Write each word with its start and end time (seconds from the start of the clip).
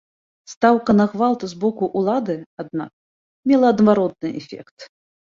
Стаўка 0.51 0.91
на 0.99 1.05
гвалт 1.11 1.41
з 1.51 1.59
боку 1.63 1.89
ўлады, 1.99 2.37
аднак, 2.63 2.89
мела 3.51 3.65
адваротны 3.73 4.27
эфект. 4.41 4.77